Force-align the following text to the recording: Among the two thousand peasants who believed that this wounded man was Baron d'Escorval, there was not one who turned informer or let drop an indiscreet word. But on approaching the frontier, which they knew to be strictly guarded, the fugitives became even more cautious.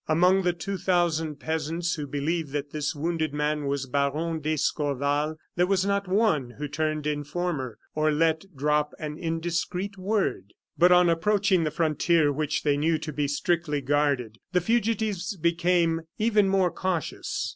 Among 0.07 0.41
the 0.41 0.51
two 0.53 0.79
thousand 0.79 1.35
peasants 1.35 1.93
who 1.93 2.07
believed 2.07 2.53
that 2.53 2.71
this 2.71 2.95
wounded 2.95 3.35
man 3.35 3.65
was 3.67 3.85
Baron 3.85 4.39
d'Escorval, 4.39 5.35
there 5.55 5.67
was 5.67 5.85
not 5.85 6.07
one 6.07 6.55
who 6.57 6.67
turned 6.67 7.05
informer 7.05 7.77
or 7.93 8.11
let 8.11 8.45
drop 8.55 8.93
an 8.97 9.19
indiscreet 9.19 9.99
word. 9.99 10.55
But 10.75 10.91
on 10.91 11.07
approaching 11.07 11.65
the 11.65 11.69
frontier, 11.69 12.31
which 12.33 12.63
they 12.63 12.77
knew 12.77 12.97
to 12.97 13.13
be 13.13 13.27
strictly 13.27 13.79
guarded, 13.81 14.39
the 14.53 14.59
fugitives 14.61 15.37
became 15.37 16.01
even 16.17 16.49
more 16.49 16.71
cautious. 16.71 17.49